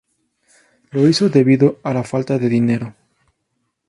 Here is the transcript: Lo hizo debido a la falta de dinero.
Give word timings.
Lo 0.89 1.07
hizo 1.07 1.29
debido 1.29 1.77
a 1.83 1.93
la 1.93 2.03
falta 2.03 2.39
de 2.39 2.49
dinero. 2.49 2.95